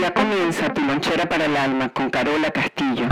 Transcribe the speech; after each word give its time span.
Ya 0.00 0.14
comienza 0.14 0.72
tu 0.72 0.80
lonchera 0.80 1.28
para 1.28 1.46
el 1.46 1.56
alma 1.56 1.88
con 1.88 2.08
Carola 2.08 2.52
Castillo. 2.52 3.08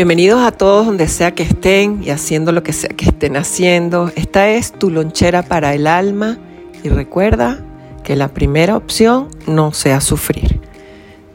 Bienvenidos 0.00 0.40
a 0.40 0.50
todos 0.50 0.86
donde 0.86 1.08
sea 1.08 1.34
que 1.34 1.42
estén 1.42 2.02
y 2.02 2.08
haciendo 2.08 2.52
lo 2.52 2.62
que 2.62 2.72
sea 2.72 2.88
que 2.88 3.04
estén 3.04 3.36
haciendo. 3.36 4.10
Esta 4.16 4.48
es 4.48 4.72
tu 4.72 4.88
lonchera 4.88 5.42
para 5.42 5.74
el 5.74 5.86
alma 5.86 6.38
y 6.82 6.88
recuerda 6.88 7.62
que 8.02 8.16
la 8.16 8.28
primera 8.28 8.78
opción 8.78 9.28
no 9.46 9.74
sea 9.74 10.00
sufrir, 10.00 10.58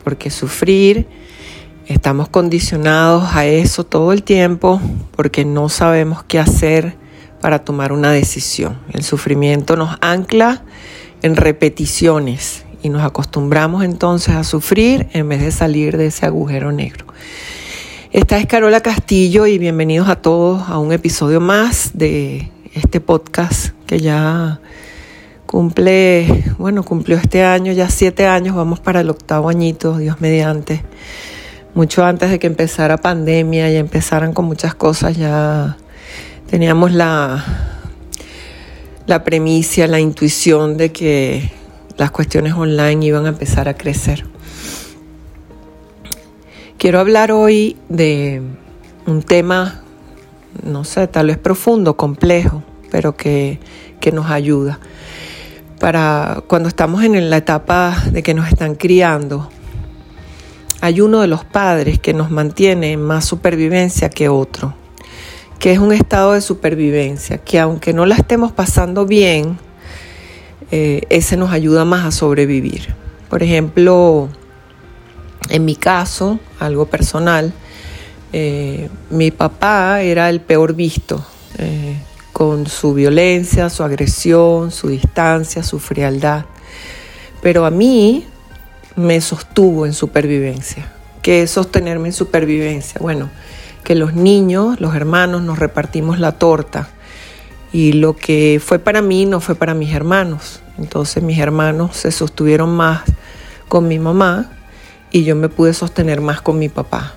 porque 0.04 0.32
sufrir 0.32 1.08
estamos 1.86 2.28
condicionados 2.28 3.36
a 3.36 3.46
eso 3.46 3.84
todo 3.84 4.12
el 4.14 4.24
tiempo 4.24 4.82
porque 5.16 5.46
no 5.46 5.70
sabemos 5.70 6.24
qué 6.24 6.40
hacer 6.40 6.96
para 7.42 7.60
tomar 7.60 7.92
una 7.92 8.12
decisión. 8.12 8.80
El 8.92 9.04
sufrimiento 9.04 9.76
nos 9.76 9.96
ancla 10.02 10.64
en 11.22 11.36
repeticiones 11.36 12.66
y 12.82 12.90
nos 12.90 13.04
acostumbramos 13.04 13.84
entonces 13.84 14.34
a 14.34 14.44
sufrir 14.44 15.08
en 15.14 15.30
vez 15.30 15.42
de 15.42 15.52
salir 15.52 15.98
de 15.98 16.08
ese 16.08 16.26
agujero 16.26 16.72
negro. 16.72 17.06
Esta 18.16 18.38
es 18.38 18.46
Carola 18.46 18.80
Castillo 18.80 19.46
y 19.46 19.58
bienvenidos 19.58 20.08
a 20.08 20.16
todos 20.16 20.70
a 20.70 20.80
un 20.80 20.94
episodio 20.94 21.42
más 21.42 21.98
de 21.98 22.50
este 22.74 23.02
podcast 23.02 23.74
que 23.88 24.00
ya 24.00 24.62
cumple, 25.46 26.46
bueno, 26.58 26.84
cumplió 26.84 27.18
este 27.18 27.44
año, 27.44 27.74
ya 27.74 27.90
siete 27.90 28.26
años, 28.26 28.56
vamos 28.56 28.80
para 28.80 29.02
el 29.02 29.10
octavo 29.10 29.50
añito, 29.50 29.98
Dios 29.98 30.22
mediante. 30.22 30.82
Mucho 31.74 32.06
antes 32.06 32.30
de 32.30 32.40
que 32.40 32.48
empezara 32.48 32.96
pandemia 32.96 33.70
y 33.70 33.76
empezaran 33.76 34.32
con 34.32 34.46
muchas 34.46 34.76
cosas, 34.76 35.18
ya 35.18 35.76
teníamos 36.50 36.94
la, 36.94 37.44
la 39.08 39.26
premisa, 39.26 39.88
la 39.88 40.00
intuición 40.00 40.78
de 40.78 40.94
que 40.94 41.52
las 41.98 42.12
cuestiones 42.12 42.54
online 42.54 43.08
iban 43.08 43.26
a 43.26 43.30
empezar 43.30 43.68
a 43.68 43.74
crecer. 43.74 44.35
Quiero 46.78 47.00
hablar 47.00 47.32
hoy 47.32 47.78
de 47.88 48.42
un 49.08 49.24
tema, 49.24 49.82
no 50.62 50.84
sé, 50.84 51.08
tal 51.08 51.28
vez 51.28 51.38
profundo, 51.38 51.96
complejo, 51.96 52.64
pero 52.92 53.16
que, 53.16 53.60
nos 54.14 54.30
ayuda. 54.30 54.80
Para 55.80 56.44
cuando 56.46 56.70
estamos 56.70 57.04
en 57.04 57.30
la 57.32 57.38
etapa 57.38 58.04
de 58.12 58.22
que 58.22 58.36
nos 58.36 58.48
están 58.50 58.76
criando, 58.76 59.50
hay 60.82 61.02
uno 61.02 61.22
de 61.22 61.28
los 61.28 61.44
padres 61.44 61.98
que 61.98 62.14
nos 62.14 62.30
mantiene 62.30 62.92
en 62.92 63.02
más 63.02 63.26
supervivencia 63.26 64.10
que 64.10 64.30
otro, 64.30 64.76
que 65.58 65.72
es 65.72 65.80
un 65.80 65.92
estado 65.92 66.34
de 66.34 66.42
supervivencia, 66.42 67.40
que 67.40 67.60
aunque 67.60 67.94
no 67.94 68.06
la 68.06 68.16
estemos 68.16 68.52
pasando 68.52 69.08
bien, 69.08 69.58
eh, 70.72 71.02
ese 71.10 71.36
nos 71.36 71.52
ayuda 71.52 71.84
más 71.86 72.06
a 72.06 72.12
sobrevivir. 72.12 72.94
Por 73.30 73.42
ejemplo, 73.42 74.30
en 75.50 75.66
mi 75.66 75.76
caso, 75.76 76.40
algo 76.60 76.86
personal, 76.86 77.54
eh, 78.34 78.90
mi 79.10 79.32
papá 79.32 80.02
era 80.02 80.30
el 80.30 80.42
peor 80.42 80.74
visto, 80.74 81.26
eh, 81.58 81.98
con 82.34 82.68
su 82.68 82.94
violencia, 82.94 83.70
su 83.70 83.84
agresión, 83.84 84.72
su 84.72 84.90
distancia, 84.90 85.64
su 85.64 85.80
frialdad. 85.80 86.46
Pero 87.42 87.66
a 87.66 87.72
mí 87.72 88.26
me 88.96 89.22
sostuvo 89.22 89.86
en 89.86 89.94
supervivencia. 89.94 90.92
¿Qué 91.22 91.48
sostenerme 91.48 92.10
en 92.10 92.14
supervivencia? 92.14 93.00
Bueno, 93.02 93.30
que 93.84 93.96
los 93.96 94.14
niños, 94.14 94.82
los 94.82 94.96
hermanos, 94.96 95.42
nos 95.42 95.60
repartimos 95.60 96.20
la 96.20 96.34
torta. 96.34 96.90
Y 97.72 97.94
lo 97.94 98.16
que 98.16 98.62
fue 98.64 98.80
para 98.80 99.02
mí 99.02 99.26
no 99.26 99.40
fue 99.40 99.56
para 99.56 99.74
mis 99.74 99.94
hermanos. 99.94 100.62
Entonces 100.78 101.24
mis 101.24 101.40
hermanos 101.40 101.96
se 101.96 102.12
sostuvieron 102.12 102.76
más 102.76 103.04
con 103.68 103.88
mi 103.88 104.00
mamá 104.00 104.52
y 105.16 105.24
yo 105.24 105.34
me 105.38 105.48
pude 105.48 105.74
sostener 105.74 106.20
más 106.20 106.42
con 106.42 106.60
mi 106.60 106.68
papá. 106.68 107.14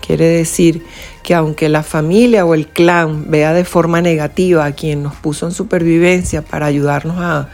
Quiere 0.00 0.24
decir 0.24 0.82
que 1.22 1.34
aunque 1.34 1.68
la 1.68 1.82
familia 1.82 2.46
o 2.46 2.54
el 2.54 2.68
clan 2.68 3.30
vea 3.30 3.52
de 3.52 3.66
forma 3.66 4.00
negativa 4.00 4.64
a 4.64 4.72
quien 4.72 5.02
nos 5.02 5.14
puso 5.16 5.44
en 5.44 5.52
supervivencia 5.52 6.40
para 6.40 6.64
ayudarnos 6.64 7.18
a, 7.18 7.50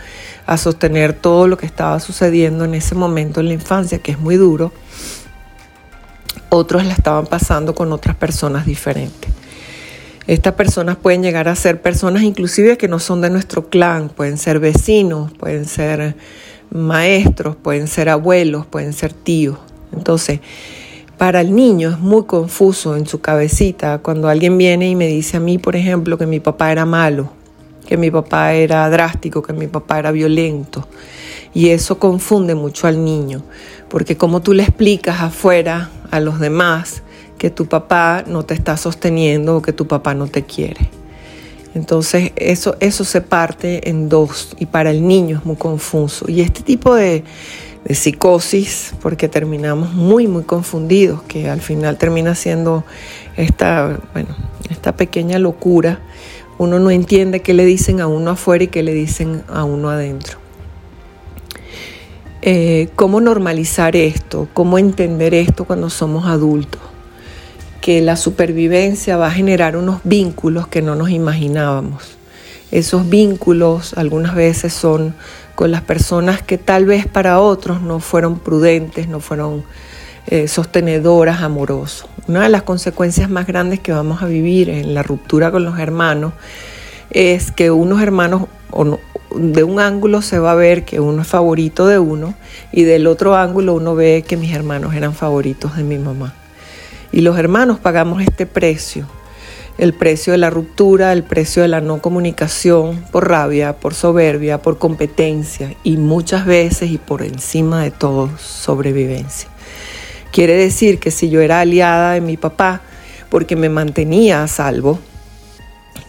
a 0.47 0.57
sostener 0.59 1.13
todo 1.13 1.49
lo 1.49 1.59
que 1.59 1.67
estaba 1.67 1.99
sucediendo 1.99 2.65
en 2.65 2.77
ese 2.77 2.95
momento 2.95 3.41
en 3.41 3.49
la 3.49 3.55
infancia, 3.55 3.99
que 3.99 4.13
es 4.13 4.21
muy 4.21 4.37
duro, 4.37 4.73
otros 6.51 6.87
la 6.87 6.93
estaban 6.93 7.27
pasando 7.27 7.75
con 7.75 7.93
otras 7.93 8.15
personas 8.15 8.67
diferentes. 8.67 9.29
Estas 10.29 10.55
personas 10.55 10.99
pueden 10.99 11.25
llegar 11.25 11.49
a 11.49 11.57
ser 11.57 11.83
personas 11.83 12.23
inclusive 12.23 12.79
que 12.79 12.87
no 12.87 13.01
son 13.01 13.23
de 13.23 13.31
nuestro 13.31 13.69
clan, 13.69 14.09
pueden 14.09 14.39
ser 14.39 14.61
vecinos, 14.61 15.33
pueden 15.33 15.65
ser 15.65 16.15
maestros, 16.71 17.57
pueden 17.57 17.89
ser 17.89 18.09
abuelos, 18.09 18.67
pueden 18.67 18.93
ser 18.93 19.13
tíos. 19.13 19.59
Entonces, 19.93 20.41
para 21.19 21.43
el 21.43 21.55
niño 21.55 21.91
es 21.91 21.99
muy 21.99 22.25
confuso 22.25 22.97
en 22.97 23.07
su 23.07 23.21
cabecita 23.21 23.99
cuando 23.99 24.29
alguien 24.29 24.57
viene 24.57 24.89
y 24.89 24.97
me 24.97 25.07
dice 25.07 25.37
a 25.37 25.41
mí, 25.41 25.59
por 25.59 25.77
ejemplo, 25.77 26.17
que 26.17 26.27
mi 26.27 26.41
papá 26.41 26.73
era 26.73 26.87
malo, 26.87 27.31
que 27.87 27.97
mi 27.97 28.11
papá 28.11 28.55
era 28.55 28.89
drástico, 28.89 29.43
que 29.43 29.53
mi 29.53 29.67
papá 29.67 29.99
era 29.99 30.13
violento. 30.13 30.89
Y 31.53 31.71
eso 31.71 31.99
confunde 31.99 32.55
mucho 32.55 32.87
al 32.87 33.05
niño, 33.05 33.43
porque 33.89 34.17
como 34.17 34.41
tú 34.41 34.55
le 34.55 34.63
explicas 34.63 35.21
afuera 35.21 35.91
a 36.11 36.21
los 36.21 36.41
demás 36.41 37.03
que 37.39 37.51
tu 37.51 37.67
papá 37.67 38.25
no 38.27 38.45
te 38.45 38.55
está 38.55 38.77
sosteniendo 38.77 39.57
o 39.57 39.63
que 39.63 39.73
tu 39.73 39.87
papá 39.87 40.15
no 40.15 40.27
te 40.27 40.45
quiere. 40.45 40.89
Entonces 41.75 42.33
eso, 42.37 42.77
eso 42.81 43.05
se 43.05 43.21
parte 43.21 43.89
en 43.89 44.09
dos 44.09 44.57
y 44.59 44.67
para 44.67 44.91
el 44.91 45.07
niño 45.07 45.39
es 45.39 45.45
muy 45.45 45.57
confuso. 45.57 46.27
Y 46.29 46.41
este 46.41 46.63
tipo 46.63 46.95
de, 46.95 47.25
de 47.85 47.95
psicosis, 47.95 48.95
porque 49.01 49.29
terminamos 49.29 49.93
muy, 49.95 50.27
muy 50.27 50.45
confundidos, 50.45 51.23
que 51.23 51.49
al 51.49 51.61
final 51.61 51.97
termina 51.97 52.35
siendo 52.35 52.85
esta, 53.37 53.99
bueno, 54.13 54.37
esta 54.71 54.97
pequeña 54.97 55.39
locura. 55.39 56.01
Uno 56.59 56.79
no 56.79 56.91
entiende 56.91 57.41
qué 57.41 57.55
le 57.55 57.65
dicen 57.65 58.01
a 58.01 58.07
uno 58.07 58.33
afuera 58.33 58.65
y 58.65 58.69
qué 58.69 58.83
le 58.83 58.93
dicen 58.93 59.43
a 59.49 59.65
uno 59.65 59.89
adentro. 59.89 60.39
Eh, 62.43 62.89
¿Cómo 62.97 63.21
normalizar 63.21 63.97
esto? 63.97 64.49
¿Cómo 64.55 64.79
entender 64.79 65.35
esto 65.35 65.65
cuando 65.65 65.91
somos 65.91 66.27
adultos? 66.27 66.81
Que 67.81 68.01
la 68.01 68.17
supervivencia 68.17 69.17
va 69.17 69.27
a 69.29 69.31
generar 69.31 69.77
unos 69.77 70.01
vínculos 70.05 70.69
que 70.69 70.83
no 70.83 70.95
nos 70.97 71.11
imaginábamos. 71.11 72.17
Esos 72.71 73.09
vínculos 73.09 73.95
algunas 73.95 74.35
veces 74.35 74.73
son 74.73 75.15
con 75.61 75.71
las 75.71 75.83
personas 75.83 76.41
que 76.41 76.57
tal 76.57 76.87
vez 76.87 77.07
para 77.07 77.39
otros 77.39 77.83
no 77.83 78.01
fueron 78.01 78.39
prudentes, 78.39 79.09
no 79.09 79.21
fueron 79.21 79.63
eh, 80.27 80.49
sostenedoras, 80.49 81.43
amorosos. 81.43 82.09
Una 82.29 82.45
de 82.45 82.49
las 82.49 82.63
consecuencias 82.63 83.29
más 83.29 83.47
grandes 83.47 83.79
que 83.79 83.93
vamos 83.93 84.23
a 84.23 84.27
vivir 84.27 84.71
en 84.71 84.95
la 84.95 85.03
ruptura 85.03 85.51
con 85.51 85.67
los 85.67 85.79
hermanos 85.79 86.33
es 87.11 87.53
que 87.53 87.71
unos 87.71 88.01
hermanos, 88.01 88.47
de 89.37 89.63
un 89.63 89.81
ángulo 89.81 90.23
se 90.23 90.39
va 90.39 90.53
a 90.53 90.55
ver 90.55 90.87
que 90.87 90.99
uno 90.99 91.21
es 91.21 91.29
favorito 91.29 91.87
de 91.87 91.99
uno 91.99 92.33
y 92.73 92.85
del 92.85 93.07
otro 93.07 93.37
ángulo 93.37 93.75
uno 93.75 93.95
ve 93.95 94.25
que 94.27 94.39
mis 94.39 94.55
hermanos 94.55 94.95
eran 94.95 95.13
favoritos 95.13 95.77
de 95.77 95.83
mi 95.83 95.99
mamá. 95.99 96.33
Y 97.13 97.21
los 97.21 97.39
hermanos 97.39 97.79
pagamos 97.79 98.23
este 98.23 98.47
precio 98.47 99.07
el 99.81 99.95
precio 99.95 100.33
de 100.33 100.39
la 100.39 100.51
ruptura, 100.51 101.11
el 101.15 101.23
precio 101.23 101.63
de 101.63 101.69
la 101.69 101.81
no 101.81 102.03
comunicación, 102.03 103.03
por 103.11 103.31
rabia, 103.31 103.73
por 103.81 103.95
soberbia, 103.95 104.61
por 104.61 104.77
competencia 104.77 105.75
y 105.83 105.97
muchas 105.97 106.45
veces 106.45 106.91
y 106.91 106.99
por 106.99 107.23
encima 107.23 107.83
de 107.83 107.91
todo 107.91 108.29
sobrevivencia. 108.37 109.49
Quiere 110.33 110.55
decir 110.55 110.99
que 110.99 111.11
si 111.11 111.31
yo 111.31 111.41
era 111.41 111.61
aliada 111.61 112.13
de 112.13 112.21
mi 112.21 112.37
papá 112.37 112.83
porque 113.31 113.57
me 113.57 113.71
mantenía 113.71 114.43
a 114.43 114.49
salvo, 114.49 114.99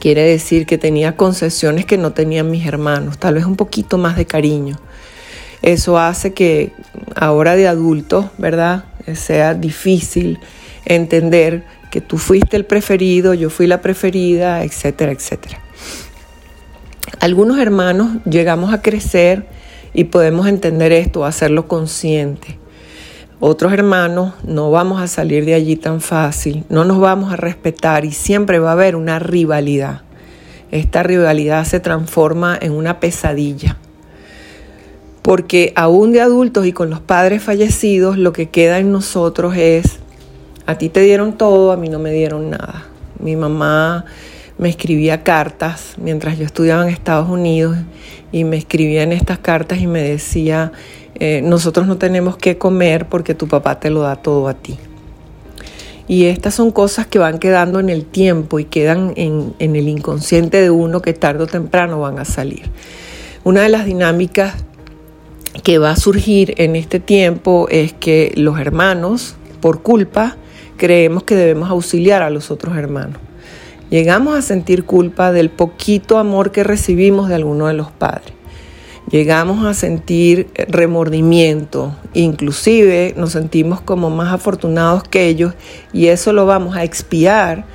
quiere 0.02 0.24
decir 0.24 0.66
que 0.66 0.78
tenía 0.78 1.16
concesiones 1.16 1.86
que 1.86 1.98
no 1.98 2.12
tenían 2.12 2.52
mis 2.52 2.66
hermanos, 2.66 3.20
tal 3.20 3.36
vez 3.36 3.46
un 3.46 3.56
poquito 3.56 3.98
más 3.98 4.18
de 4.18 4.26
cariño. 4.26 4.78
Eso 5.62 5.98
hace 5.98 6.34
que 6.34 6.74
ahora 7.16 7.56
de 7.56 7.70
adulto, 7.70 8.32
¿verdad? 8.38 8.84
Sea 9.14 9.54
difícil 9.54 10.40
entender 10.84 11.64
que 11.92 12.02
tú 12.02 12.18
fuiste 12.18 12.58
el 12.58 12.66
preferido, 12.66 13.36
yo 13.36 13.52
fui 13.52 13.68
la 13.68 13.82
preferida, 13.82 14.64
etcétera, 14.64 15.12
etcétera. 15.12 15.60
Algunos 17.20 17.60
hermanos 17.60 18.18
llegamos 18.26 18.74
a 18.74 18.82
crecer 18.82 19.46
y 19.94 20.06
podemos 20.06 20.48
entender 20.48 20.92
esto, 20.92 21.26
hacerlo 21.26 21.68
consciente. 21.68 22.58
Otros 23.40 23.74
hermanos 23.74 24.34
no 24.44 24.72
vamos 24.72 25.02
a 25.02 25.08
salir 25.08 25.46
de 25.46 25.54
allí 25.54 25.76
tan 25.76 26.00
fácil, 26.00 26.64
no 26.70 26.86
nos 26.86 27.00
vamos 27.00 27.34
a 27.34 27.36
respetar 27.36 28.06
y 28.06 28.12
siempre 28.12 28.60
va 28.60 28.70
a 28.70 28.74
haber 28.74 28.96
una 28.96 29.20
rivalidad. 29.20 30.02
Esta 30.72 31.04
rivalidad 31.04 31.66
se 31.66 31.80
transforma 31.80 32.58
en 32.60 32.72
una 32.72 33.00
pesadilla. 33.00 33.78
Porque 35.22 35.74
aún 35.76 36.14
de 36.14 36.22
adultos 36.22 36.66
y 36.66 36.72
con 36.72 36.90
los 36.90 37.02
padres 37.02 37.44
fallecidos, 37.44 38.18
lo 38.18 38.32
que 38.32 38.50
queda 38.50 38.80
en 38.80 38.92
nosotros 38.92 39.56
es, 39.58 40.01
a 40.72 40.78
ti 40.78 40.90
te 40.90 41.02
dieron 41.02 41.38
todo, 41.38 41.72
a 41.72 41.78
mí 41.78 41.90
no 41.90 42.00
me 42.00 42.12
dieron 42.12 42.50
nada. 42.50 42.86
Mi 43.20 43.36
mamá 43.36 44.06
me 44.58 44.70
escribía 44.70 45.24
cartas 45.24 45.96
mientras 45.98 46.38
yo 46.38 46.46
estudiaba 46.46 46.84
en 46.84 46.90
Estados 46.90 47.30
Unidos 47.30 47.78
y 48.32 48.44
me 48.44 48.58
escribía 48.58 49.04
en 49.04 49.12
estas 49.12 49.40
cartas 49.40 49.80
y 49.80 49.88
me 49.88 50.02
decía, 50.02 50.72
eh, 51.20 51.42
nosotros 51.44 51.88
no 51.88 51.98
tenemos 51.98 52.38
que 52.38 52.58
comer 52.58 53.08
porque 53.10 53.36
tu 53.36 53.48
papá 53.48 53.80
te 53.80 53.90
lo 53.90 54.02
da 54.02 54.16
todo 54.16 54.48
a 54.48 54.54
ti. 54.54 54.78
Y 56.08 56.26
estas 56.26 56.56
son 56.56 56.72
cosas 56.72 57.08
que 57.08 57.20
van 57.20 57.40
quedando 57.40 57.80
en 57.80 57.90
el 57.90 58.06
tiempo 58.06 58.60
y 58.60 58.66
quedan 58.66 59.14
en, 59.16 59.54
en 59.60 59.76
el 59.76 59.88
inconsciente 59.88 60.62
de 60.62 60.70
uno 60.70 61.02
que 61.02 61.14
tarde 61.14 61.44
o 61.44 61.48
temprano 61.48 62.00
van 62.00 62.20
a 62.20 62.26
salir. 62.26 62.64
Una 63.44 63.62
de 63.62 63.70
las 63.70 63.86
dinámicas 63.86 64.56
que 65.64 65.78
va 65.78 65.92
a 65.92 65.96
surgir 65.96 66.54
en 66.58 66.76
este 66.76 67.00
tiempo 67.00 67.68
es 67.70 67.94
que 67.94 68.32
los 68.36 68.60
hermanos, 68.60 69.36
por 69.60 69.82
culpa, 69.82 70.38
creemos 70.82 71.22
que 71.22 71.36
debemos 71.36 71.70
auxiliar 71.70 72.24
a 72.24 72.32
los 72.32 72.50
otros 72.50 72.76
hermanos. 72.76 73.20
Llegamos 73.92 74.36
a 74.36 74.42
sentir 74.42 74.84
culpa 74.84 75.32
del 75.32 75.52
poquito 75.52 76.18
amor 76.18 76.52
que 76.52 76.64
recibimos 76.64 77.30
de 77.30 77.36
alguno 77.36 77.68
de 77.68 77.76
los 77.76 77.92
padres. 77.92 78.34
Llegamos 79.12 79.64
a 79.64 79.76
sentir 79.76 80.48
remordimiento, 80.56 81.96
inclusive 82.16 83.14
nos 83.16 83.34
sentimos 83.34 83.80
como 83.80 84.10
más 84.10 84.34
afortunados 84.34 85.04
que 85.04 85.28
ellos 85.28 85.54
y 85.94 86.08
eso 86.08 86.34
lo 86.34 86.48
vamos 86.48 86.76
a 86.76 86.84
expiar 86.84 87.66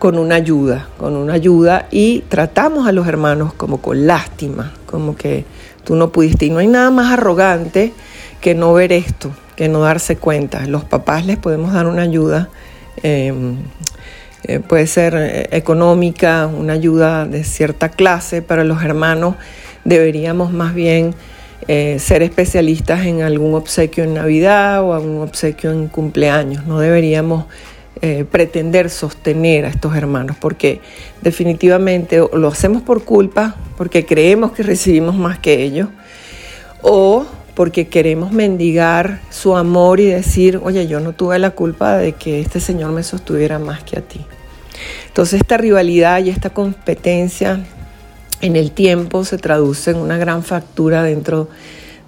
con 0.00 0.18
una 0.18 0.34
ayuda, 0.34 0.88
con 0.98 1.14
una 1.14 1.34
ayuda 1.34 1.86
y 1.92 2.24
tratamos 2.28 2.88
a 2.88 2.92
los 2.92 3.06
hermanos 3.06 3.54
como 3.54 3.80
con 3.80 4.08
lástima, 4.08 4.72
como 4.86 5.14
que 5.14 5.44
tú 5.84 5.94
no 5.94 6.10
pudiste 6.10 6.46
y 6.46 6.50
no 6.50 6.58
hay 6.58 6.66
nada 6.66 6.90
más 6.90 7.12
arrogante 7.12 7.92
que 8.40 8.56
no 8.56 8.72
ver 8.72 8.92
esto, 8.92 9.30
que 9.56 9.68
no 9.68 9.80
darse 9.80 10.16
cuenta. 10.16 10.66
Los 10.66 10.84
papás 10.84 11.26
les 11.26 11.36
podemos 11.36 11.72
dar 11.72 11.86
una 11.86 12.02
ayuda 12.02 12.48
em, 13.02 13.56
eh, 14.46 14.60
puede 14.60 14.86
ser 14.86 15.14
eh, 15.16 15.48
económica, 15.52 16.46
una 16.46 16.74
ayuda 16.74 17.26
de 17.26 17.44
cierta 17.44 17.88
clase. 17.88 18.42
Para 18.42 18.64
los 18.64 18.82
hermanos 18.82 19.36
deberíamos 19.84 20.52
más 20.52 20.74
bien 20.74 21.14
eh, 21.66 21.98
ser 21.98 22.22
especialistas 22.22 23.06
en 23.06 23.22
algún 23.22 23.54
obsequio 23.54 24.04
en 24.04 24.14
Navidad 24.14 24.82
o 24.82 24.92
algún 24.92 25.22
obsequio 25.22 25.72
en 25.72 25.88
cumpleaños. 25.88 26.66
No 26.66 26.78
deberíamos 26.78 27.46
pretender 28.30 28.90
sostener 28.90 29.64
a 29.64 29.68
estos 29.68 29.96
hermanos 29.96 30.36
porque 30.38 30.82
definitivamente 31.22 32.18
lo 32.18 32.48
hacemos 32.48 32.82
por 32.82 33.02
culpa, 33.04 33.54
porque 33.78 34.04
creemos 34.04 34.52
que 34.52 34.62
recibimos 34.62 35.16
más 35.16 35.38
que 35.38 35.62
ellos, 35.62 35.88
o 36.82 37.24
porque 37.54 37.88
queremos 37.88 38.32
mendigar 38.32 39.20
su 39.30 39.56
amor 39.56 40.00
y 40.00 40.06
decir, 40.06 40.60
oye, 40.62 40.86
yo 40.86 41.00
no 41.00 41.12
tuve 41.12 41.38
la 41.38 41.50
culpa 41.50 41.96
de 41.96 42.12
que 42.12 42.40
este 42.40 42.60
Señor 42.60 42.92
me 42.92 43.02
sostuviera 43.02 43.58
más 43.58 43.82
que 43.84 43.98
a 43.98 44.02
ti. 44.02 44.20
Entonces 45.06 45.40
esta 45.40 45.56
rivalidad 45.56 46.24
y 46.24 46.30
esta 46.30 46.50
competencia 46.50 47.64
en 48.40 48.56
el 48.56 48.72
tiempo 48.72 49.24
se 49.24 49.38
traduce 49.38 49.92
en 49.92 49.98
una 49.98 50.18
gran 50.18 50.42
factura 50.42 51.02
dentro 51.02 51.48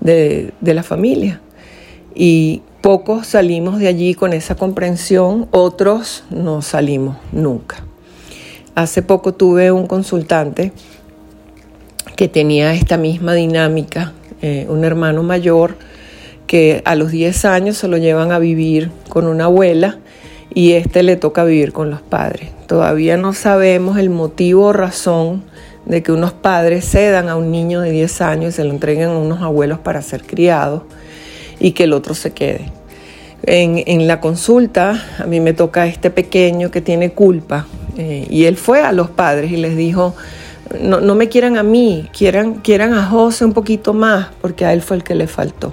de, 0.00 0.52
la 0.60 0.82
familia. 0.82 1.40
Y 2.14 2.62
pocos 2.81 3.28
salimos 3.28 3.78
de 3.78 3.88
allí 3.88 4.14
con 4.14 4.32
esa 4.32 4.54
comprensión, 4.54 5.48
otros 5.50 6.25
no 6.31 6.62
salimos 6.62 7.16
nunca. 7.32 7.84
Hace 8.75 9.02
poco 9.02 9.34
tuve 9.34 9.72
un 9.72 9.87
consultante 9.87 10.72
que 12.16 12.28
tenía 12.28 12.75
esta 12.75 12.96
misma 12.96 13.34
dinámica, 13.34 14.12
eh, 14.42 14.66
un 14.68 14.84
hermano 14.84 15.22
mayor 15.22 15.76
que 16.46 16.82
a 16.84 16.94
los 16.94 17.10
10 17.10 17.44
años 17.44 17.76
se 17.76 17.88
lo 17.88 17.96
llevan 17.96 18.32
a 18.32 18.38
vivir 18.38 18.90
con 19.08 19.26
una 19.26 19.44
abuela 19.44 19.98
y 20.54 20.72
este 20.72 21.02
le 21.02 21.16
toca 21.16 21.44
vivir 21.44 21.72
con 21.72 21.90
los 21.90 22.00
padres. 22.02 22.50
Todavía 22.66 23.16
no 23.16 23.32
sabemos 23.32 23.98
el 23.98 24.10
motivo 24.10 24.66
o 24.66 24.72
razón 24.72 25.44
de 25.84 26.02
que 26.02 26.12
unos 26.12 26.32
padres 26.32 26.88
cedan 26.88 27.28
a 27.28 27.36
un 27.36 27.50
niño 27.50 27.80
de 27.80 27.90
10 27.90 28.20
años 28.20 28.54
y 28.54 28.56
se 28.56 28.64
lo 28.64 28.70
entreguen 28.70 29.08
a 29.10 29.18
unos 29.18 29.42
abuelos 29.42 29.78
para 29.78 30.02
ser 30.02 30.22
criado 30.22 30.86
y 31.60 31.72
que 31.72 31.84
el 31.84 31.92
otro 31.92 32.14
se 32.14 32.32
quede. 32.32 32.72
En, 33.42 34.06
la 34.08 34.20
consulta 34.20 35.04
a 35.18 35.26
mí 35.26 35.40
me 35.40 35.52
toca 35.52 35.86
este 35.86 36.10
pequeño 36.10 36.70
que 36.70 36.80
tiene 36.80 37.10
culpa 37.10 37.66
eh, 37.96 38.26
y 38.28 38.44
él 38.44 38.56
fue 38.56 38.80
a 38.80 38.92
los 38.92 39.10
padres 39.10 39.52
y 39.52 39.56
les 39.56 39.76
dijo, 39.76 40.16
no, 40.80 41.14
me 41.14 41.28
quieran 41.28 41.56
a 41.56 41.62
mí, 41.62 42.08
quieran, 42.16 42.54
quieran 42.54 42.94
a 42.94 43.06
José 43.06 43.44
un 43.44 43.52
poquito 43.52 43.92
más 43.92 44.28
porque 44.40 44.64
a 44.64 44.72
él 44.72 44.82
fue 44.82 44.96
el 44.96 45.04
que 45.04 45.14
le 45.14 45.26
faltó. 45.26 45.72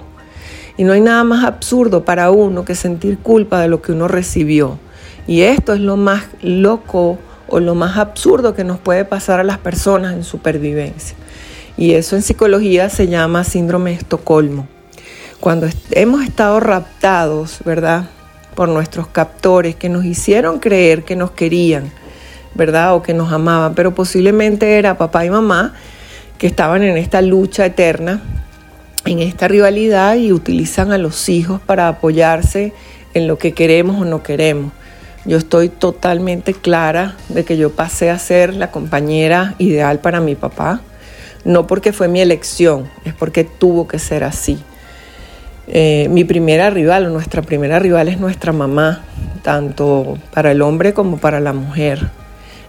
Y 0.76 0.84
no 0.84 0.92
hay 0.92 1.00
nada 1.00 1.22
más 1.24 1.44
absurdo 1.44 2.04
para 2.04 2.30
uno 2.30 2.64
que 2.64 2.74
sentir 2.74 3.18
culpa 3.18 3.60
de 3.60 3.68
lo 3.68 3.80
que 3.80 3.92
uno 3.92 4.08
recibió. 4.08 4.78
Y 5.26 5.42
esto 5.42 5.72
es 5.72 5.80
lo 5.80 5.96
más 5.96 6.24
loco 6.42 7.18
o 7.48 7.60
lo 7.60 7.74
más 7.74 7.96
absurdo 7.96 8.54
que 8.54 8.64
nos 8.64 8.78
puede 8.78 9.04
pasar 9.04 9.40
a 9.40 9.44
las 9.44 9.58
personas 9.58 10.14
en 10.14 10.24
supervivencia. 10.24 11.16
Y 11.76 11.92
eso 11.92 12.16
en 12.16 12.22
psicología 12.22 12.88
se 12.88 13.08
llama 13.08 13.44
síndrome 13.44 13.90
de 13.90 13.96
Estocolmo. 13.96 14.66
Cuando 15.40 15.68
hemos 15.90 16.22
estado 16.22 16.60
raptados, 16.60 17.58
¿verdad? 17.64 18.08
Por 18.54 18.68
nuestros 18.68 19.08
captores 19.08 19.76
que 19.76 19.88
nos 19.88 20.04
hicieron 20.04 20.58
creer 20.58 21.04
que 21.04 21.16
nos 21.16 21.32
querían, 21.32 21.92
¿verdad? 22.54 22.94
O 22.94 23.02
que 23.02 23.14
nos 23.14 23.32
amaban, 23.32 23.74
pero 23.74 23.94
posiblemente 23.94 24.78
era 24.78 24.98
papá 24.98 25.24
y 25.24 25.30
mamá 25.30 25.74
que 26.38 26.46
estaban 26.46 26.82
en 26.82 26.96
esta 26.96 27.22
lucha 27.22 27.66
eterna 27.66 28.20
en 29.04 29.20
esta 29.20 29.48
rivalidad 29.48 30.16
y 30.16 30.32
utilizan 30.32 30.92
a 30.92 30.98
los 30.98 31.28
hijos 31.28 31.60
para 31.60 31.88
apoyarse 31.88 32.72
en 33.12 33.26
lo 33.26 33.38
que 33.38 33.52
queremos 33.52 34.00
o 34.00 34.04
no 34.04 34.22
queremos. 34.22 34.72
Yo 35.24 35.38
estoy 35.38 35.68
totalmente 35.68 36.52
clara 36.52 37.16
de 37.28 37.44
que 37.44 37.56
yo 37.56 37.70
pasé 37.70 38.10
a 38.10 38.18
ser 38.18 38.54
la 38.54 38.70
compañera 38.70 39.54
ideal 39.58 40.00
para 40.00 40.20
mi 40.20 40.34
papá, 40.34 40.80
no 41.44 41.66
porque 41.66 41.92
fue 41.92 42.08
mi 42.08 42.20
elección, 42.20 42.88
es 43.04 43.14
porque 43.14 43.44
tuvo 43.44 43.86
que 43.88 43.98
ser 43.98 44.24
así. 44.24 44.58
Eh, 45.66 46.08
mi 46.10 46.24
primera 46.24 46.68
rival, 46.68 47.10
nuestra 47.12 47.40
primera 47.40 47.78
rival 47.78 48.08
es 48.08 48.20
nuestra 48.20 48.52
mamá, 48.52 49.02
tanto 49.42 50.18
para 50.32 50.52
el 50.52 50.60
hombre 50.60 50.92
como 50.92 51.16
para 51.16 51.40
la 51.40 51.54
mujer. 51.54 52.10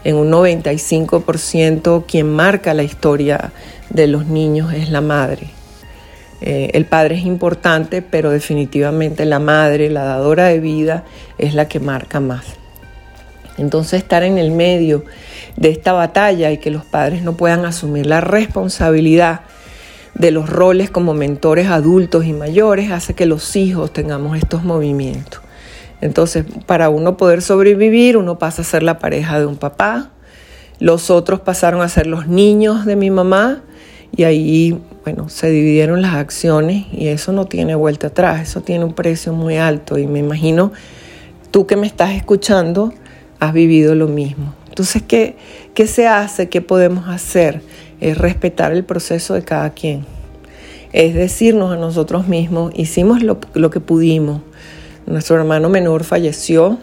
En 0.06 0.16
un 0.16 0.32
95% 0.32 2.06
quien 2.08 2.32
marca 2.32 2.76
la 2.76 2.84
historia 2.84 3.52
de 3.90 4.06
los 4.06 4.28
niños 4.28 4.72
es 4.72 4.92
la 4.92 5.02
madre. 5.02 5.50
Eh, 6.42 6.70
el 6.74 6.86
padre 6.86 7.16
es 7.16 7.26
importante, 7.26 8.04
pero 8.04 8.30
definitivamente 8.30 9.26
la 9.26 9.40
madre, 9.40 9.90
la 9.90 10.04
dadora 10.04 10.46
de 10.46 10.60
vida, 10.60 11.06
es 11.40 11.56
la 11.56 11.68
que 11.68 11.80
marca 11.80 12.20
más. 12.20 12.46
Entonces 13.58 14.04
estar 14.04 14.22
en 14.22 14.38
el 14.38 14.52
medio 14.52 15.06
de 15.56 15.70
esta 15.70 15.92
batalla 15.94 16.52
y 16.52 16.60
que 16.60 16.70
los 16.70 16.86
padres 16.86 17.24
no 17.24 17.36
puedan 17.36 17.66
asumir 17.66 18.06
la 18.06 18.22
responsabilidad 18.22 19.42
de 20.14 20.30
los 20.30 20.48
roles 20.48 20.92
como 20.92 21.16
mentores 21.16 21.68
adultos 21.68 22.26
y 22.26 22.34
mayores 22.34 22.92
hace 22.92 23.16
que 23.16 23.26
los 23.26 23.56
hijos 23.56 23.92
tengamos 23.92 24.38
estos 24.38 24.64
movimientos. 24.64 25.45
Entonces, 26.02 26.46
para 26.66 26.90
uno 26.90 27.18
poder 27.18 27.42
sobrevivir, 27.42 28.18
uno 28.18 28.38
pasa 28.38 28.62
a 28.62 28.66
ser 28.66 28.84
la 28.84 29.00
pareja 29.00 29.40
de 29.40 29.46
un 29.46 29.58
papá, 29.58 30.12
los 30.80 31.10
otros 31.10 31.40
pasaron 31.40 31.82
a 31.82 31.90
ser 31.90 32.08
los 32.08 32.28
niños 32.28 32.86
de 32.86 32.96
mi 32.96 33.10
mamá 33.10 33.62
y 34.16 34.24
ahí, 34.24 34.80
bueno, 35.04 35.30
se 35.30 35.50
dividieron 35.50 36.02
las 36.02 36.16
acciones 36.16 36.86
y 36.92 37.08
eso 37.08 37.32
no 37.32 37.46
tiene 37.46 37.76
vuelta 37.76 38.08
atrás, 38.08 38.50
eso 38.50 38.62
tiene 38.62 38.86
un 38.86 38.94
precio 38.94 39.34
muy 39.34 39.58
alto 39.58 39.98
y 39.98 40.08
me 40.08 40.20
imagino 40.20 40.72
tú 41.52 41.66
que 41.66 41.76
me 41.76 41.88
estás 41.88 42.12
escuchando 42.12 42.94
has 43.40 43.54
vivido 43.54 43.96
lo 43.96 44.08
mismo. 44.08 44.54
Entonces, 44.68 45.04
¿qué, 45.08 45.38
qué 45.74 45.88
se 45.88 46.08
hace? 46.08 46.50
¿Qué 46.50 46.62
podemos 46.62 47.08
hacer? 47.08 47.62
Es 48.02 48.18
respetar 48.18 48.74
el 48.74 48.84
proceso 48.84 49.34
de 49.34 49.44
cada 49.44 49.70
quien. 49.70 50.06
Es 50.92 51.14
decirnos 51.14 51.72
a 51.72 51.78
nosotros 51.78 52.28
mismos, 52.28 52.74
hicimos 52.76 53.24
lo, 53.24 53.40
lo 53.54 53.70
que 53.70 53.80
pudimos. 53.80 54.42
Nuestro 55.06 55.36
hermano 55.36 55.70
menor 55.70 56.04
falleció, 56.04 56.80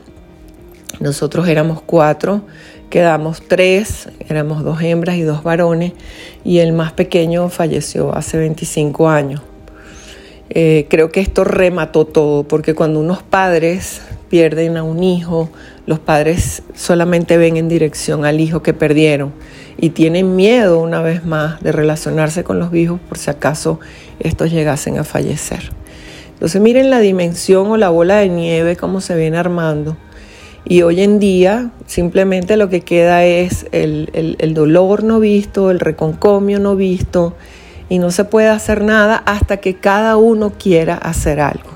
nosotros 1.01 1.49
éramos 1.49 1.83
cuatro, 1.83 2.43
quedamos 2.89 3.43
tres, 3.49 4.09
éramos 4.29 4.63
dos 4.63 4.81
hembras 4.81 5.17
y 5.17 5.23
dos 5.23 5.43
varones, 5.43 5.93
y 6.45 6.59
el 6.59 6.73
más 6.73 6.93
pequeño 6.93 7.49
falleció 7.49 8.15
hace 8.15 8.39
25 8.39 9.09
años. 9.09 9.43
Eh, 10.51 10.87
creo 10.89 11.11
que 11.11 11.21
esto 11.21 11.45
remató 11.45 12.05
todo, 12.05 12.45
porque 12.45 12.75
cuando 12.75 13.01
unos 13.01 13.23
padres 13.23 14.03
pierden 14.29 14.77
a 14.77 14.83
un 14.83 15.03
hijo, 15.03 15.51
los 15.87 15.99
padres 15.99 16.63
solamente 16.75 17.37
ven 17.39 17.57
en 17.57 17.69
dirección 17.69 18.25
al 18.25 18.41
hijo 18.41 18.63
que 18.63 18.73
perdieron 18.73 19.33
y 19.79 19.91
tienen 19.91 20.37
miedo 20.37 20.79
una 20.79 21.03
vez 21.03 21.25
más 21.25 21.61
de 21.61 21.73
relacionarse 21.73 22.45
con 22.45 22.59
los 22.59 22.73
hijos 22.73 23.01
por 23.09 23.19
si 23.19 23.31
acaso 23.31 23.81
estos 24.21 24.53
llegasen 24.53 24.99
a 24.99 25.05
fallecer. 25.05 25.73
Entonces 26.43 26.61
miren 26.61 26.91
la 26.91 26.99
dimensión 26.99 27.71
o 27.71 27.77
la 27.77 27.89
bola 27.91 28.17
de 28.17 28.29
nieve 28.29 28.75
cómo 28.75 29.01
se 29.01 29.15
viene 29.15 29.39
armando. 29.39 29.97
Y 30.65 30.83
hoy 30.83 31.01
en 31.01 31.21
día 31.21 31.71
simplemente 31.87 32.57
lo 32.57 32.69
que 32.69 32.81
queda 32.81 33.25
es 33.25 33.67
el, 33.71 34.11
el 34.13 34.53
dolor 34.53 35.05
no 35.05 35.21
visto, 35.21 35.71
el 35.71 35.79
reconcomio 35.79 36.59
no 36.59 36.75
visto, 36.75 37.37
y 37.89 38.01
no 38.01 38.11
se 38.11 38.25
puede 38.25 38.49
hacer 38.49 38.83
nada 38.83 39.23
hasta 39.25 39.59
que 39.59 39.77
cada 39.77 40.17
uno 40.17 40.53
quiera 40.59 40.97
hacer 40.97 41.39
algo. 41.39 41.71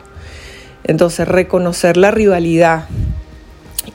Entonces 0.82 1.28
reconocer 1.28 1.96
la 1.96 2.10
rivalidad 2.10 2.86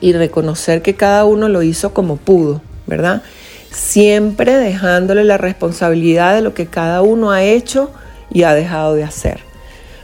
y 0.00 0.14
reconocer 0.14 0.80
que 0.80 0.94
cada 0.94 1.26
uno 1.26 1.50
lo 1.50 1.62
hizo 1.62 1.92
como 1.92 2.16
pudo, 2.16 2.62
¿verdad? 2.86 3.22
Siempre 3.70 4.56
dejándole 4.56 5.24
la 5.24 5.36
responsabilidad 5.36 6.34
de 6.34 6.40
lo 6.40 6.54
que 6.54 6.64
cada 6.64 7.02
uno 7.02 7.30
ha 7.30 7.42
hecho 7.42 7.90
y 8.30 8.44
ha 8.44 8.54
dejado 8.54 8.94
de 8.94 9.04
hacer 9.04 9.51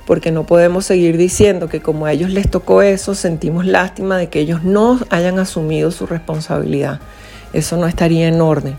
porque 0.09 0.33
no 0.33 0.47
podemos 0.47 0.87
seguir 0.87 1.19
diciendo 1.19 1.69
que 1.69 1.83
como 1.83 2.07
a 2.07 2.13
ellos 2.15 2.31
les 2.31 2.51
tocó 2.51 2.81
eso, 2.81 3.15
sentimos 3.15 3.67
lástima 3.67 4.17
de 4.17 4.29
que 4.29 4.41
ellos 4.41 4.65
no 4.65 4.99
hayan 5.11 5.39
asumido 5.39 5.91
su 5.91 6.07
responsabilidad. 6.07 6.99
Eso 7.53 7.77
no 7.77 7.87
estaría 7.87 8.27
en 8.27 8.41
orden. 8.41 8.79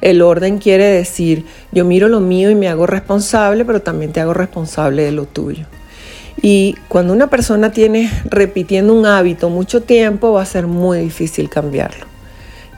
El 0.00 0.22
orden 0.22 0.56
quiere 0.56 0.86
decir, 0.86 1.44
yo 1.70 1.84
miro 1.84 2.08
lo 2.08 2.20
mío 2.20 2.50
y 2.50 2.54
me 2.54 2.66
hago 2.66 2.86
responsable, 2.86 3.66
pero 3.66 3.82
también 3.82 4.12
te 4.12 4.22
hago 4.22 4.32
responsable 4.32 5.02
de 5.02 5.12
lo 5.12 5.26
tuyo. 5.26 5.66
Y 6.40 6.76
cuando 6.88 7.12
una 7.12 7.26
persona 7.26 7.72
tiene 7.72 8.10
repitiendo 8.24 8.94
un 8.94 9.04
hábito 9.04 9.50
mucho 9.50 9.82
tiempo, 9.82 10.32
va 10.32 10.40
a 10.40 10.46
ser 10.46 10.66
muy 10.66 11.00
difícil 11.00 11.50
cambiarlo. 11.50 12.06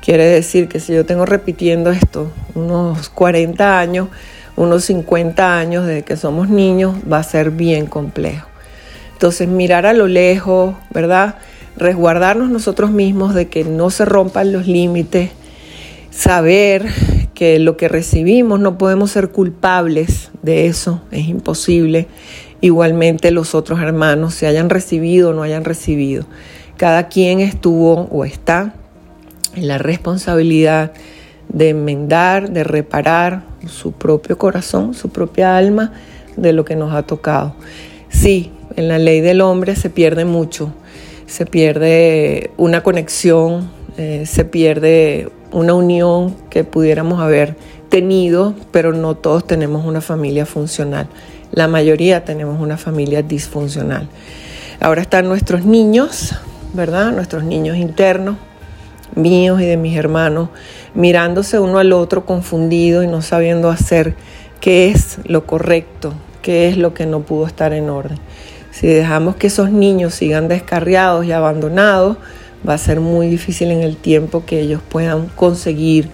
Quiere 0.04 0.24
decir 0.24 0.66
que 0.66 0.80
si 0.80 0.92
yo 0.92 1.06
tengo 1.06 1.24
repitiendo 1.24 1.92
esto 1.92 2.32
unos 2.56 3.10
40 3.10 3.78
años, 3.78 4.08
unos 4.56 4.84
50 4.84 5.58
años 5.58 5.86
desde 5.86 6.02
que 6.02 6.16
somos 6.16 6.48
niños 6.48 6.96
va 7.10 7.18
a 7.18 7.22
ser 7.22 7.50
bien 7.50 7.86
complejo. 7.86 8.48
Entonces 9.12 9.48
mirar 9.48 9.86
a 9.86 9.92
lo 9.92 10.08
lejos, 10.08 10.74
¿verdad? 10.92 11.36
Resguardarnos 11.76 12.50
nosotros 12.50 12.90
mismos 12.90 13.34
de 13.34 13.48
que 13.48 13.64
no 13.64 13.90
se 13.90 14.04
rompan 14.04 14.52
los 14.52 14.66
límites, 14.66 15.30
saber 16.10 16.86
que 17.34 17.58
lo 17.58 17.76
que 17.76 17.88
recibimos 17.88 18.60
no 18.60 18.78
podemos 18.78 19.10
ser 19.10 19.30
culpables 19.30 20.30
de 20.42 20.66
eso, 20.66 21.00
es 21.10 21.28
imposible. 21.28 22.08
Igualmente 22.60 23.30
los 23.30 23.54
otros 23.54 23.80
hermanos, 23.80 24.34
se 24.34 24.46
hayan 24.46 24.70
recibido 24.70 25.30
o 25.30 25.32
no 25.32 25.42
hayan 25.42 25.64
recibido. 25.64 26.24
Cada 26.76 27.08
quien 27.08 27.40
estuvo 27.40 28.08
o 28.10 28.24
está 28.24 28.74
en 29.54 29.68
la 29.68 29.78
responsabilidad 29.78 30.92
de 31.52 31.70
enmendar, 31.70 32.50
de 32.50 32.64
reparar 32.64 33.44
su 33.66 33.92
propio 33.92 34.38
corazón, 34.38 34.94
su 34.94 35.10
propia 35.10 35.56
alma 35.56 35.92
de 36.36 36.52
lo 36.52 36.64
que 36.64 36.76
nos 36.76 36.94
ha 36.94 37.02
tocado. 37.02 37.54
Sí, 38.08 38.52
en 38.76 38.88
la 38.88 38.98
ley 38.98 39.20
del 39.20 39.40
hombre 39.40 39.76
se 39.76 39.90
pierde 39.90 40.24
mucho, 40.24 40.72
se 41.26 41.46
pierde 41.46 42.50
una 42.56 42.82
conexión, 42.82 43.70
eh, 43.96 44.24
se 44.26 44.44
pierde 44.44 45.30
una 45.50 45.74
unión 45.74 46.34
que 46.50 46.64
pudiéramos 46.64 47.20
haber 47.20 47.56
tenido, 47.88 48.54
pero 48.70 48.92
no 48.92 49.14
todos 49.16 49.46
tenemos 49.46 49.84
una 49.84 50.00
familia 50.00 50.46
funcional. 50.46 51.08
La 51.52 51.68
mayoría 51.68 52.24
tenemos 52.24 52.58
una 52.60 52.78
familia 52.78 53.22
disfuncional. 53.22 54.08
Ahora 54.80 55.02
están 55.02 55.28
nuestros 55.28 55.66
niños, 55.66 56.34
¿verdad? 56.72 57.12
Nuestros 57.12 57.44
niños 57.44 57.76
internos, 57.76 58.36
míos 59.14 59.60
y 59.60 59.66
de 59.66 59.76
mis 59.76 59.96
hermanos, 59.96 60.48
mirándose 60.94 61.58
uno 61.58 61.78
al 61.78 61.92
otro 61.92 62.24
confundido 62.26 63.02
y 63.02 63.06
no 63.06 63.22
sabiendo 63.22 63.70
hacer 63.70 64.14
qué 64.60 64.90
es 64.90 65.18
lo 65.24 65.46
correcto, 65.46 66.14
qué 66.40 66.68
es 66.68 66.76
lo 66.76 66.94
que 66.94 67.06
no 67.06 67.20
pudo 67.20 67.46
estar 67.46 67.72
en 67.72 67.90
orden. 67.90 68.18
Si 68.70 68.86
dejamos 68.86 69.36
que 69.36 69.48
esos 69.48 69.70
niños 69.70 70.14
sigan 70.14 70.48
descarriados 70.48 71.24
y 71.26 71.32
abandonados, 71.32 72.16
va 72.66 72.74
a 72.74 72.78
ser 72.78 73.00
muy 73.00 73.28
difícil 73.28 73.70
en 73.70 73.82
el 73.82 73.96
tiempo 73.96 74.44
que 74.46 74.60
ellos 74.60 74.80
puedan 74.88 75.26
conseguir 75.28 76.08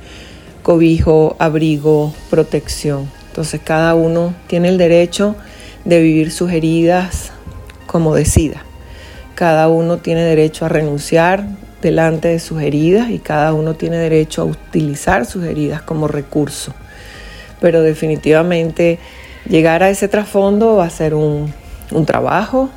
cobijo, 0.62 1.36
abrigo, 1.38 2.12
protección. 2.30 3.08
Entonces 3.28 3.60
cada 3.62 3.94
uno 3.94 4.34
tiene 4.48 4.68
el 4.68 4.78
derecho 4.78 5.36
de 5.84 6.02
vivir 6.02 6.30
sus 6.30 6.50
heridas 6.50 7.32
como 7.86 8.14
decida. 8.14 8.62
Cada 9.34 9.68
uno 9.68 9.98
tiene 9.98 10.22
derecho 10.22 10.64
a 10.64 10.68
renunciar 10.68 11.44
delante 11.82 12.28
de 12.28 12.38
sus 12.38 12.60
heridas 12.60 13.10
y 13.10 13.18
cada 13.18 13.52
uno 13.52 13.74
tiene 13.74 13.96
derecho 13.96 14.42
a 14.42 14.44
utilizar 14.44 15.26
sus 15.26 15.44
heridas 15.44 15.82
como 15.82 16.08
recurso. 16.08 16.74
Pero 17.60 17.82
definitivamente 17.82 18.98
llegar 19.48 19.82
a 19.82 19.90
ese 19.90 20.08
trasfondo 20.08 20.76
va 20.76 20.86
a 20.86 20.90
ser 20.90 21.14
un, 21.14 21.52
trabajo 22.06 22.68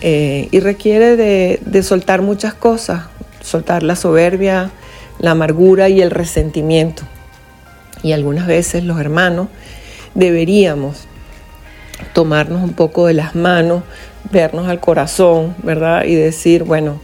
eh, 0.00 0.48
y 0.50 0.60
requiere 0.60 1.16
de, 1.16 1.60
de 1.64 1.82
soltar 1.82 2.22
muchas 2.22 2.54
cosas, 2.54 3.04
soltar 3.42 3.82
la 3.82 3.96
soberbia, 3.96 4.70
la 5.18 5.32
amargura 5.32 5.88
y 5.88 6.00
el 6.00 6.10
resentimiento. 6.10 7.02
Y 8.02 8.12
algunas 8.12 8.46
veces 8.46 8.84
los 8.84 8.98
hermanos 8.98 9.48
deberíamos 10.14 11.06
tomarnos 12.14 12.62
un 12.62 12.72
poco 12.72 13.06
de 13.06 13.14
las 13.14 13.34
manos, 13.34 13.82
vernos 14.32 14.68
al 14.68 14.80
corazón, 14.80 15.54
¿verdad? 15.62 16.04
Y 16.04 16.14
decir, 16.14 16.64
bueno, 16.64 17.00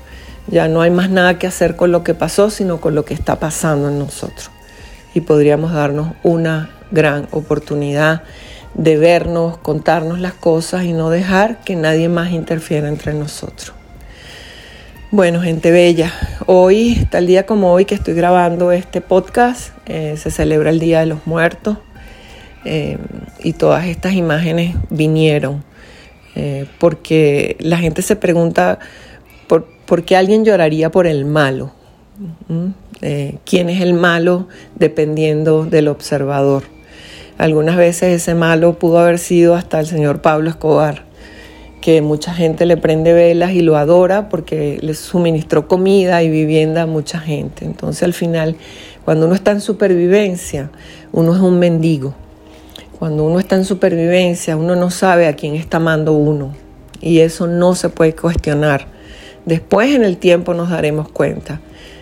ya 0.49 0.69
no 0.69 0.81
hay 0.81 0.91
más 0.91 1.11
nada 1.11 1.39
que 1.39 1.47
hacer 1.47 1.77
con 1.77 1.93
lo 1.93 2.05
que 2.05 2.15
pasó, 2.15 2.51
sino 2.51 2.81
con 2.81 2.95
lo 2.95 3.05
que 3.05 3.15
está 3.15 3.39
pasando 3.39 3.89
en 3.89 3.99
nosotros. 3.99 4.51
Y 5.15 5.23
podríamos 5.23 5.73
darnos 5.73 6.13
una 6.23 6.71
gran 6.91 7.29
oportunidad 7.31 8.23
de 8.75 8.97
vernos, 8.97 9.57
contarnos 9.59 10.21
las 10.21 10.35
cosas 10.35 10.85
y 10.85 10.93
no 10.93 11.11
dejar 11.11 11.61
que 11.65 11.77
nadie 11.77 12.09
más 12.09 12.33
interfiera 12.33 12.89
entre 12.89 13.15
nosotros. 13.15 13.73
Bueno, 15.11 15.41
gente 15.41 15.71
bella, 15.71 16.13
hoy, 16.47 17.07
tal 17.11 17.27
día 17.27 17.47
como 17.47 17.73
hoy 17.73 17.85
que 17.85 17.95
estoy 17.95 18.15
grabando 18.15 18.73
este 18.73 19.01
podcast, 19.01 19.71
eh, 19.87 20.17
se 20.19 20.31
celebra 20.31 20.71
el 20.71 20.79
Día 20.79 21.01
de 21.01 21.07
los 21.07 21.27
Muertos 21.27 21.79
eh, 22.65 22.99
y 23.39 23.53
todas 23.53 23.87
estas 23.87 24.15
imágenes 24.15 24.75
vinieron 24.91 25.65
eh, 26.35 26.67
porque 26.79 27.57
la 27.61 27.79
gente 27.79 28.03
se 28.03 28.15
pregunta, 28.15 28.79
¿Por 29.87 30.05
qué 30.05 30.17
alguien 30.17 30.45
lloraría 30.45 30.91
por 30.91 31.07
el 31.07 31.25
malo? 31.25 31.71
Eh, 33.03 33.39
¿Quién 33.45 33.71
es 33.71 33.81
el 33.81 33.95
malo 33.95 34.49
dependiendo 34.75 35.65
del 35.65 35.89
observador? 35.89 36.65
Algunas 37.39 37.77
veces 37.77 38.23
ese 38.23 38.35
malo 38.35 38.79
pudo 38.79 38.99
haber 38.99 39.19
sido 39.19 39.55
hasta 39.55 39.79
el 39.79 39.87
señor 39.87 40.23
Pablo 40.23 40.51
Escobar, 40.51 41.05
que 41.81 42.01
mucha 42.01 42.35
gente 42.35 42.67
le 42.67 42.77
prende 42.77 43.13
velas 43.13 43.53
y 43.53 43.61
lo 43.61 43.77
adora 43.77 44.29
porque 44.29 44.79
le 44.81 44.95
suministró 44.95 45.69
comida 45.69 46.23
y 46.23 46.31
vivienda 46.31 46.83
a 46.83 46.87
mucha 46.87 47.21
gente. 47.21 47.65
Entonces 47.65 48.03
al 48.03 48.15
final, 48.15 48.57
cuando 49.05 49.27
uno 49.27 49.37
está 49.37 49.53
en 49.53 49.61
supervivencia, 49.61 50.71
uno 51.13 51.33
es 51.33 51.41
un 51.41 51.61
mendigo. 51.61 52.15
Cuando 52.99 53.25
uno 53.25 53.39
está 53.39 53.55
en 53.55 53.65
supervivencia, 53.65 54.57
uno 54.57 54.75
no 54.75 54.91
sabe 54.91 55.29
a 55.29 55.37
quién 55.37 55.55
está 55.55 55.77
amando 55.77 56.15
uno. 56.15 56.55
Y 57.01 57.21
eso 57.21 57.47
no 57.47 57.75
se 57.75 57.91
puede 57.91 58.17
cuestionar. 58.17 58.96
Después 59.47 59.95
en 59.95 60.05
el 60.05 60.19
tiempo 60.19 60.55
nos 60.55 60.71
daremos 60.71 61.09
cuenta. 61.09 61.61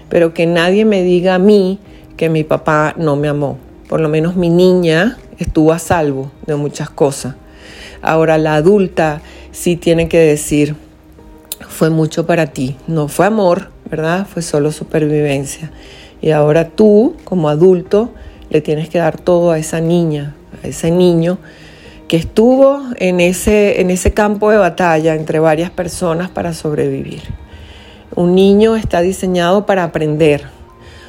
Pero 0.09 0.35
que 0.35 0.47
nadie 0.47 0.85
me 0.85 1.03
diga 1.03 1.37
a 1.37 1.39
mí 1.39 1.79
que 2.17 2.29
mi 2.29 2.43
papá 2.43 2.95
no 2.97 3.17
me 3.17 3.29
amó. 3.29 3.59
Por 3.89 4.01
lo 4.01 4.09
menos 4.09 4.35
mi 4.35 4.49
niña 4.49 5.19
estuvo 5.39 5.73
a 5.73 5.79
salvo 5.79 6.33
de 6.47 6.57
muchas 6.57 6.91
cosas. 6.91 7.35
Ahora 8.03 8.39
la 8.39 8.55
adulta 8.55 9.21
sí 9.53 9.77
tiene 9.77 10.09
que 10.09 10.19
decir, 10.19 10.75
fue 11.69 11.91
mucho 11.91 12.27
para 12.27 12.47
ti. 12.47 12.77
No 12.87 13.09
fue 13.09 13.27
amor, 13.27 13.71
¿verdad? 13.91 14.27
Fue 14.27 14.43
solo 14.43 14.73
supervivencia. 14.73 15.71
Y 16.23 16.31
ahora 16.31 16.71
tú, 16.71 17.17
como 17.25 17.49
adulto, 17.49 18.11
le 18.49 18.63
tienes 18.63 18.89
que 18.89 18.99
dar 18.99 19.19
todo 19.19 19.51
a 19.51 19.59
esa 19.59 19.81
niña, 19.81 20.35
a 20.63 20.69
ese 20.69 20.91
niño 20.91 21.39
estuvo 22.17 22.83
en 22.97 23.21
ese, 23.21 23.81
en 23.81 23.91
ese 23.91 24.13
campo 24.13 24.51
de 24.51 24.59
batalla 24.59 25.15
entre 25.15 25.39
varias 25.39 25.71
personas 25.71 26.31
para 26.31 26.53
sobrevivir. 26.53 27.23
Un 28.15 28.35
niño 28.35 28.77
está 28.77 29.01
diseñado 29.01 29.67
para 29.67 29.85
aprender. 29.85 30.45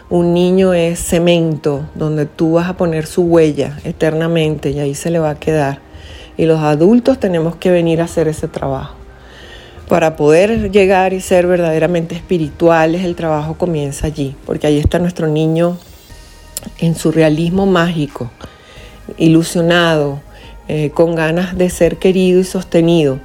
Un 0.09 0.33
niño 0.33 0.73
es 0.73 0.99
cemento 0.99 1.87
donde 1.95 2.25
tú 2.25 2.53
vas 2.53 2.69
a 2.69 2.77
poner 2.77 3.05
su 3.05 3.23
huella 3.23 3.77
eternamente 3.83 4.71
y 4.71 4.79
ahí 4.79 4.95
se 4.95 5.09
le 5.09 5.19
va 5.19 5.31
a 5.31 5.39
quedar. 5.39 5.79
Y 6.37 6.45
los 6.45 6.59
adultos 6.61 7.19
tenemos 7.19 7.55
que 7.55 7.71
venir 7.71 8.01
a 8.01 8.05
hacer 8.05 8.27
ese 8.27 8.47
trabajo. 8.47 8.95
Para 9.87 10.15
poder 10.15 10.71
llegar 10.71 11.13
y 11.13 11.21
ser 11.21 11.45
verdaderamente 11.45 12.15
espirituales, 12.15 13.03
el 13.03 13.15
trabajo 13.15 13.55
comienza 13.55 14.07
allí, 14.07 14.35
porque 14.45 14.65
ahí 14.65 14.79
está 14.79 14.97
nuestro 14.97 15.27
niño 15.27 15.77
en 16.79 16.95
su 16.95 17.11
realismo 17.11 17.67
mágico, 17.67 18.31
ilusionado, 19.17 20.21
eh, 20.67 20.89
con 20.89 21.15
ganas 21.15 21.57
de 21.57 21.69
ser 21.69 21.97
querido 21.97 22.39
y 22.39 22.43
sostenido. 22.43 23.19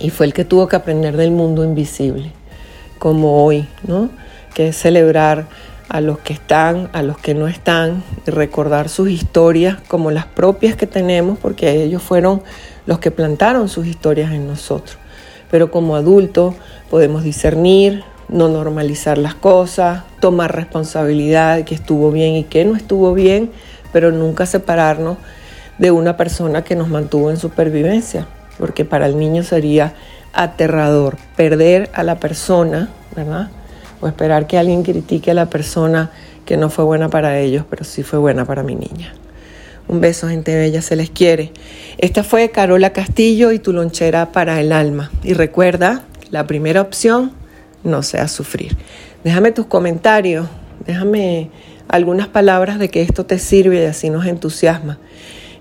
Y 0.00 0.10
fue 0.10 0.26
el 0.26 0.32
que 0.32 0.44
tuvo 0.44 0.68
que 0.68 0.76
aprender 0.76 1.16
del 1.16 1.30
mundo 1.30 1.64
invisible. 1.64 2.32
como 2.98 3.44
hoy, 3.44 3.66
¿no? 3.86 4.10
Que 4.54 4.68
es 4.68 4.76
celebrar 4.76 5.46
a 5.88 6.00
los 6.00 6.18
que 6.18 6.34
están, 6.34 6.90
a 6.92 7.02
los 7.02 7.16
que 7.18 7.34
no 7.34 7.48
están, 7.48 8.04
y 8.26 8.30
recordar 8.30 8.88
sus 8.88 9.08
historias 9.08 9.78
como 9.88 10.10
las 10.10 10.26
propias 10.26 10.76
que 10.76 10.86
tenemos, 10.86 11.38
porque 11.38 11.82
ellos 11.82 12.02
fueron 12.02 12.42
los 12.86 12.98
que 12.98 13.10
plantaron 13.10 13.68
sus 13.68 13.86
historias 13.86 14.32
en 14.32 14.46
nosotros. 14.46 14.98
Pero 15.50 15.70
como 15.70 15.96
adultos 15.96 16.54
podemos 16.90 17.24
discernir, 17.24 18.04
no 18.28 18.48
normalizar 18.48 19.18
las 19.18 19.34
cosas, 19.34 20.04
tomar 20.20 20.54
responsabilidad 20.54 21.56
de 21.56 21.64
que 21.64 21.74
estuvo 21.74 22.12
bien 22.12 22.34
y 22.34 22.44
que 22.44 22.64
no 22.64 22.76
estuvo 22.76 23.12
bien, 23.14 23.50
pero 23.92 24.12
nunca 24.12 24.46
separarnos 24.46 25.16
de 25.80 25.90
una 25.90 26.18
persona 26.18 26.62
que 26.62 26.76
nos 26.76 26.88
mantuvo 26.88 27.30
en 27.30 27.38
supervivencia, 27.38 28.26
porque 28.58 28.84
para 28.84 29.06
el 29.06 29.18
niño 29.18 29.42
sería 29.42 29.94
aterrador 30.34 31.16
perder 31.36 31.90
a 31.94 32.02
la 32.02 32.20
persona, 32.20 32.90
¿verdad? 33.16 33.48
o 34.02 34.06
esperar 34.06 34.46
que 34.46 34.58
alguien 34.58 34.82
critique 34.82 35.30
a 35.30 35.34
la 35.34 35.46
persona 35.46 36.10
que 36.44 36.58
no 36.58 36.68
fue 36.68 36.84
buena 36.84 37.08
para 37.08 37.38
ellos, 37.38 37.64
pero 37.68 37.84
sí 37.84 38.02
fue 38.02 38.18
buena 38.18 38.44
para 38.44 38.62
mi 38.62 38.74
niña. 38.74 39.14
Un 39.88 40.02
beso, 40.02 40.28
gente 40.28 40.54
bella, 40.54 40.82
se 40.82 40.96
les 40.96 41.08
quiere. 41.08 41.52
Esta 41.96 42.22
fue 42.22 42.50
Carola 42.50 42.92
Castillo 42.92 43.50
y 43.50 43.58
tu 43.58 43.72
lonchera 43.72 44.32
para 44.32 44.60
el 44.60 44.72
alma. 44.72 45.10
Y 45.22 45.32
recuerda, 45.32 46.04
la 46.30 46.46
primera 46.46 46.82
opción, 46.82 47.32
no 47.84 48.02
sea 48.02 48.28
sufrir. 48.28 48.76
Déjame 49.24 49.50
tus 49.50 49.66
comentarios, 49.66 50.46
déjame 50.86 51.50
algunas 51.88 52.28
palabras 52.28 52.78
de 52.78 52.90
que 52.90 53.00
esto 53.00 53.24
te 53.24 53.38
sirve 53.38 53.82
y 53.82 53.86
así 53.86 54.10
nos 54.10 54.26
entusiasma. 54.26 54.98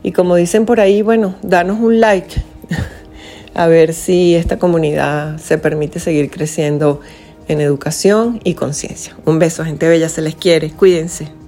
Y 0.04 0.12
como 0.12 0.36
dicen 0.36 0.66
por 0.66 0.80
ahí, 0.80 1.02
bueno, 1.02 1.36
danos 1.42 1.80
un 1.80 2.00
like, 2.00 2.42
a 3.54 3.68
ver 3.68 3.94
si 3.94 4.36
esta 4.36 4.58
comunidad 4.58 5.38
se 5.38 5.58
permite 5.58 6.00
seguir 6.00 6.30
creciendo 6.30 7.02
en 7.48 7.62
educación 7.62 8.40
y 8.44 8.54
conciencia. 8.54 9.16
Un 9.26 9.40
beso, 9.40 9.66
gente 9.66 9.88
bella, 9.88 10.08
se 10.08 10.22
les 10.22 10.36
quiere, 10.36 10.72
cuídense. 10.72 11.39